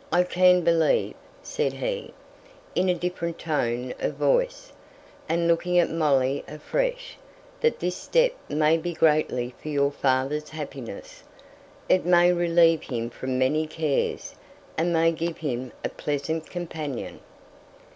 [0.12, 2.14] I can believe," said he,
[2.76, 4.72] in a different tone of voice,
[5.28, 7.18] and looking at Molly afresh,
[7.62, 11.24] "that this step may be greatly for your father's happiness
[11.88, 14.36] it may relieve him from many cares,
[14.78, 17.18] and may give him a pleasant companion."